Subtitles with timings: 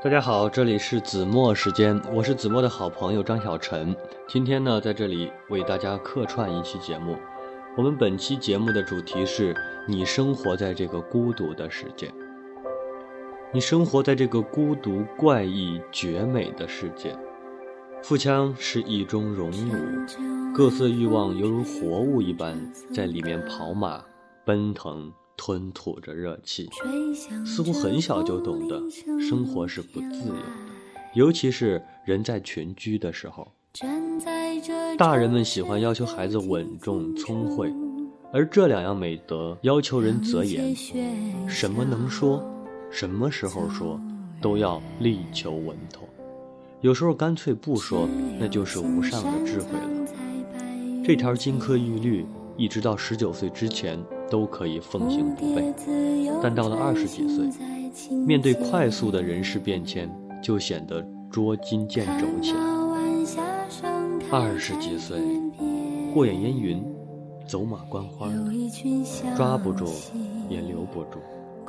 [0.00, 3.96] 大家好，这里是子墨时间，我是子墨的好朋友张小晨。
[4.28, 7.16] 今天呢，在这里为大家客串一期节目。
[7.76, 9.56] 我们本期节目的主题是
[9.88, 12.12] 你生活在这个孤独的世界，
[13.52, 17.12] 你生活在这个孤独、怪异、绝美的世界。
[18.00, 19.74] 腹腔是一中熔炉，
[20.54, 22.56] 各色欲望犹如活物一般
[22.94, 24.00] 在里面跑马、
[24.44, 25.12] 奔腾。
[25.38, 26.68] 吞吐着热气，
[27.46, 28.82] 似乎很小就懂得
[29.20, 30.42] 生活是不自由的，
[31.14, 33.46] 尤其是人在群居的时候。
[34.98, 37.72] 大人们喜欢要求孩子稳重聪慧，
[38.32, 40.74] 而这两样美德要求人择言，
[41.48, 42.44] 什么能说，
[42.90, 44.00] 什么时候说，
[44.42, 46.08] 都要力求稳妥。
[46.80, 48.08] 有时候干脆不说，
[48.40, 51.04] 那就是无上的智慧了。
[51.04, 52.26] 这条金科玉律，
[52.56, 53.98] 一直到十九岁之前。
[54.30, 55.72] 都可以奉行不悖，
[56.42, 57.48] 但到了二十几岁，
[58.26, 60.10] 面对快速的人事变迁，
[60.42, 62.58] 就显得捉襟见肘起来。
[64.30, 65.18] 二十几岁，
[66.12, 66.84] 过眼烟云，
[67.46, 68.52] 走马观花了，
[69.36, 69.86] 抓不住
[70.48, 71.18] 也留不住，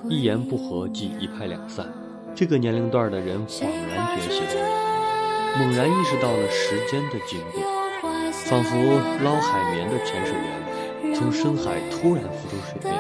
[0.10, 1.88] 一言不合即一拍两散。
[2.36, 4.44] 这个年龄段的人恍然觉醒，
[5.58, 7.64] 猛然意识到了时间的经过，
[8.32, 8.76] 仿佛
[9.24, 10.59] 捞海绵的潜水员。
[11.20, 12.96] 从深海突然浮出水面，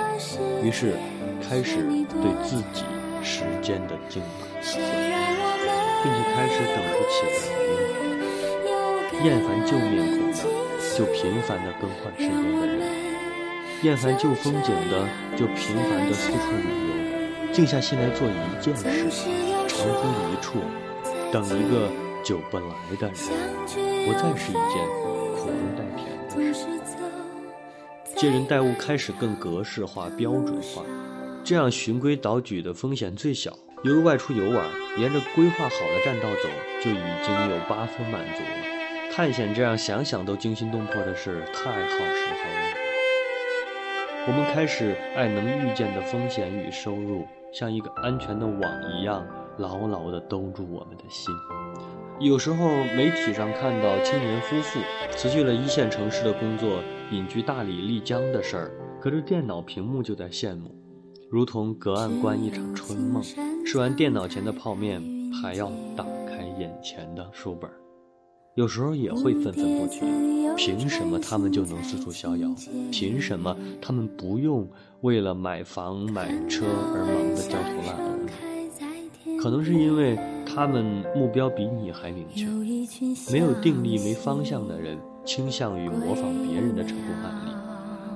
[0.62, 0.94] 于是
[1.42, 1.78] 开始
[2.22, 2.84] 对自己
[3.23, 4.84] 时间的精打细算，
[6.03, 7.80] 并且开始等不起来了。
[9.23, 10.36] 厌烦旧面孔的，
[10.97, 12.84] 就频繁地更换身边的人；
[13.84, 17.53] 厌烦旧风景的，就频繁地四处旅游。
[17.53, 18.84] 静下心来做一件事，
[19.66, 20.59] 长居一处，
[21.31, 21.90] 等一个
[22.22, 22.66] 久不来
[23.00, 23.14] 的人，
[24.06, 24.86] 不再是一件
[25.38, 25.47] 苦
[25.78, 25.78] 中。
[28.20, 30.84] 接人待物开始更格式化、标准化，
[31.41, 33.50] 这样循规蹈矩的风险最小。
[33.85, 36.50] 犹如外出游玩，沿着规划好的栈道走，
[36.84, 39.13] 就已经有八分满足了。
[39.13, 42.74] 探险这样想想都惊心动魄的事，太耗时耗力。
[44.28, 48.62] 我们开始爱能预见的风险与收入，像一个安全的网
[49.00, 49.25] 一样，
[49.59, 51.34] 牢牢地兜住我们的心。
[52.19, 54.81] 有时候媒体上看到青年夫妇
[55.16, 58.72] 辞去了一线城市的工作，隐居大理丽江的事儿，
[59.02, 60.75] 隔着电脑屏幕就在羡慕，
[61.30, 63.24] 如同隔岸观一场春梦。
[63.66, 65.02] 吃完电脑前的泡面，
[65.42, 67.70] 还要打开眼前的书本。
[68.56, 72.47] 有时候也会愤愤不平：凭什么他们就能四处逍遥？
[72.92, 74.70] 凭什么他们不用
[75.02, 79.40] 为了买房买车而忙得焦头烂额呢？
[79.41, 80.18] 可能是因为。
[80.52, 80.84] 他们
[81.16, 82.47] 目标比你还明确，
[83.31, 84.97] 没有定力、没方向的人，
[85.29, 87.51] 倾向于模仿别人的成功案例，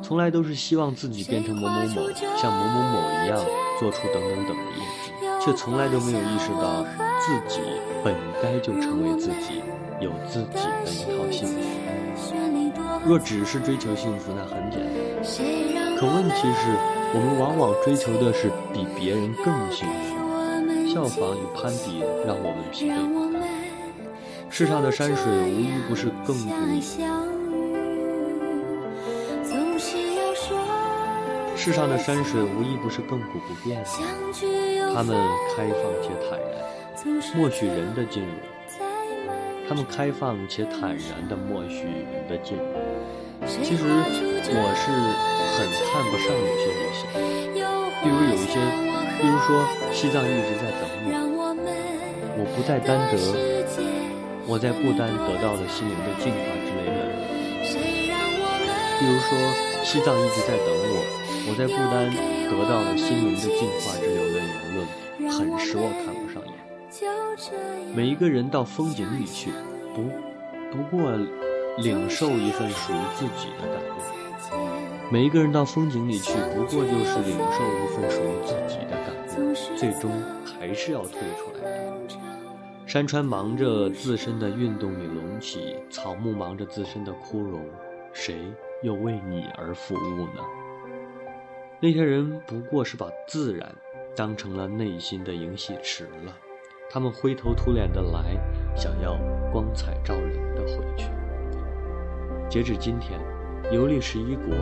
[0.01, 2.09] 从来都是希望自己变成某某某，
[2.41, 3.38] 像某某某一样
[3.79, 6.84] 做出等等等的业绩，却从来都没有意识到
[7.22, 7.62] 自己
[8.03, 9.62] 本该就成为自己，
[10.01, 11.53] 有自己的一套幸福。
[13.06, 16.75] 若只是追求幸福，那很简单，可问题是，
[17.13, 20.91] 我们往往追求的是比别人更幸福。
[20.91, 23.32] 效仿与攀比让我们疲惫。
[24.56, 26.34] 世上的山水无一不是亘古。
[31.58, 33.90] 世上的山水无一不是亘古不变的。
[34.94, 35.18] 他们
[35.56, 36.53] 开放且坦然，
[37.36, 38.30] 默许人的进入。
[39.68, 42.63] 他们开放且坦然地默许人的进入。
[43.47, 44.92] 其实我是
[45.58, 47.02] 很看不上有些旅行，
[48.03, 48.62] 比如有一些。
[49.19, 51.09] 比如说，西藏一直在等我，
[52.38, 53.18] 我不在丹德，
[54.46, 57.00] 我在不丹得到了心灵的净化之类的。
[59.00, 59.30] 比如说，
[59.84, 60.96] 西藏一直在等我，
[61.50, 62.12] 我在不丹
[62.48, 64.78] 得到了心灵的净化之流的言论，
[65.31, 66.54] 很使我看不上眼。
[67.96, 69.52] 每一个人到风景里去，
[69.94, 70.04] 不
[70.72, 71.12] 不过
[71.78, 73.98] 领受一份属于自己的感悟。
[75.10, 79.19] 每一个人到风景里去，不过就是领受一份属于自己的感悟。
[79.75, 80.12] 最终
[80.60, 82.32] 还是要退出来的。
[82.94, 87.66] 山川忙着自身的运动与隆起，草木忙着自身的枯荣，
[88.13, 88.36] 谁
[88.84, 90.44] 又为你而服务呢？
[91.80, 93.68] 那些人不过是把自然
[94.16, 96.38] 当成了内心的迎戏池了，
[96.88, 98.38] 他们灰头土脸的来，
[98.75, 99.18] 想要
[99.51, 101.07] 光彩照人的回去。
[102.48, 103.19] 截至今天，
[103.72, 104.54] 游历十一国，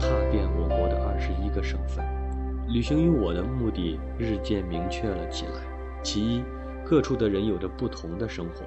[0.00, 2.04] 踏遍我国的二十一个省份。
[2.66, 5.52] 旅行与我的目的日渐明确了起来。
[6.02, 6.42] 其一，
[6.88, 8.64] 各处的人有着不同的生活，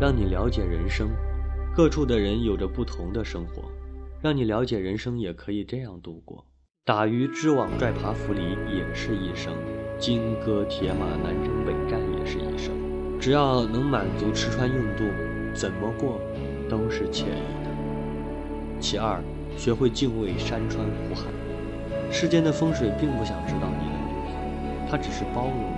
[0.00, 1.06] 让你了解人生；
[1.72, 3.62] 各处的人有着不同的生活，
[4.20, 6.44] 让你了解人生也可以这样度过。
[6.84, 9.52] 打鱼织网、拽爬浮犁也是一生，
[9.96, 12.74] 金戈铁马，南征北战也是一生。
[13.20, 15.04] 只要能满足吃穿用度，
[15.54, 16.20] 怎么过
[16.68, 17.70] 都是惬意的。
[18.80, 19.22] 其二，
[19.56, 21.30] 学会敬畏山川湖海。
[22.10, 25.71] 世间的风水并不想知道你的名字，它只是包容，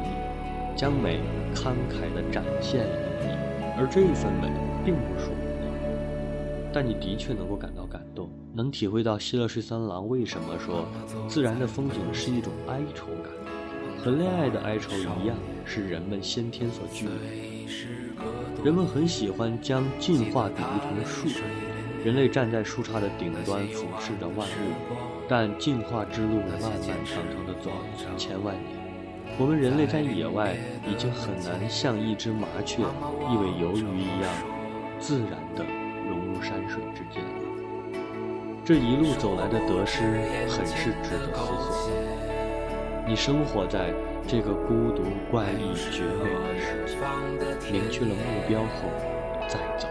[0.76, 1.21] 将美
[1.55, 2.88] 慷慨地展现于
[3.23, 3.29] 你，
[3.79, 4.50] 而这份美
[4.85, 5.69] 并不属于你。
[6.73, 10.87] 但你的确能够感到感动，能体会到希勒睡三郎为什么说
[11.29, 13.32] 自然的风景是一种哀愁感，
[13.99, 17.67] 和恋爱的哀愁一样，是人们先天所具备。
[18.65, 21.29] 人们很喜欢将进化比喻成树。
[22.05, 24.97] 人类站在树杈的顶端俯视着万物，
[25.27, 27.70] 但进化之路漫漫长长的走
[28.19, 28.83] 千万年。
[29.36, 30.54] 我们人类在野外
[30.86, 34.31] 已经很难像一只麻雀、一尾游鱼一样
[35.00, 35.64] 自然地
[36.08, 37.31] 融入山水之间了。
[38.64, 40.02] 这一路走来的得失，
[40.48, 41.90] 很是值得思索。
[43.06, 43.92] 你生活在
[44.26, 48.88] 这个孤独、怪异、绝美的世界，明确了目标后，
[49.48, 49.88] 再走。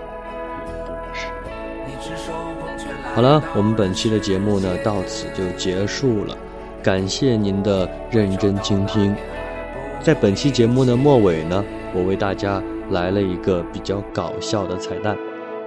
[3.13, 6.35] 好了，我们本期的节目呢到此就结束了，
[6.81, 9.13] 感谢您的认真倾听。
[10.03, 11.63] 在本期节目的末尾呢，
[11.93, 15.17] 我为大家来了一个比较搞笑的彩蛋。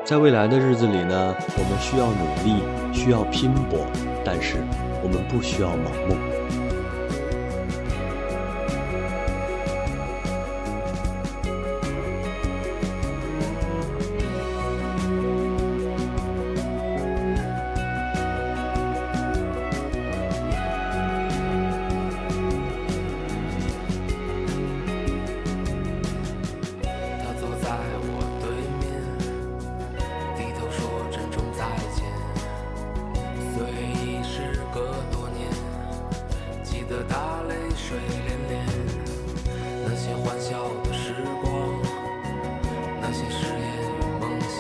[0.04, 2.62] 在未来的日子里呢，我们需要努力，
[2.92, 3.78] 需要拼搏，
[4.22, 4.56] 但是
[5.02, 6.65] 我们不需要盲目。
[37.76, 38.56] 水涟涟
[39.84, 41.12] 那些欢笑的时
[41.42, 41.78] 光
[43.02, 44.56] 那些誓言与梦想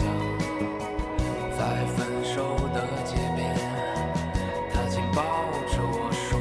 [1.58, 1.58] 在
[1.96, 2.36] 分手
[2.74, 3.40] 的街边
[4.70, 5.22] 他紧抱
[5.66, 6.38] 着我说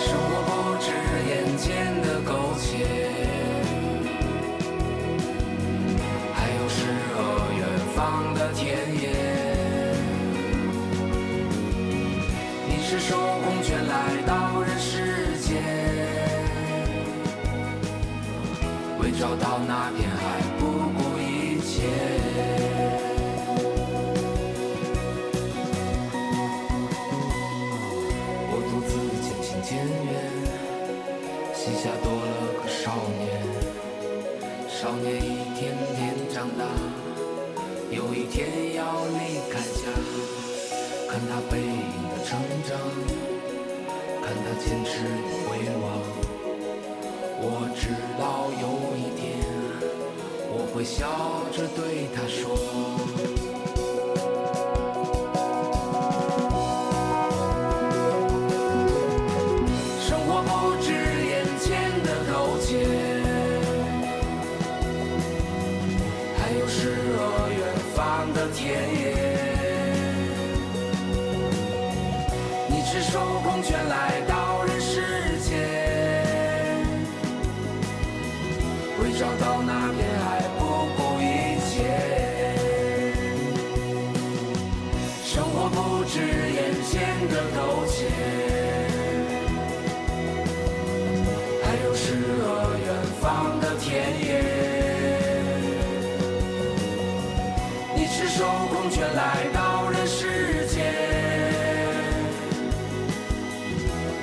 [0.00, 0.50] 生活不
[0.82, 0.86] 止
[1.28, 1.77] 眼前
[41.18, 41.66] 看他背影
[42.10, 42.78] 的成长，
[44.22, 45.08] 看他坚持的
[45.42, 45.84] 回望。
[47.40, 47.44] 我
[47.74, 47.82] 知
[48.16, 48.22] 道
[48.62, 48.64] 有
[48.96, 49.42] 一天，
[50.48, 51.02] 我会笑
[51.50, 52.54] 着对他说：
[59.98, 60.86] 生活不止
[98.90, 100.94] 却来到人世间，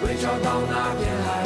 [0.03, 1.45] 为找到那片海，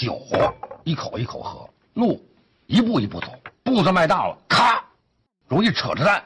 [0.00, 0.18] 酒
[0.84, 2.24] 一口一口喝，路
[2.66, 3.26] 一步一步走，
[3.62, 4.82] 步子迈大了，咔，
[5.46, 6.24] 容易扯着蛋。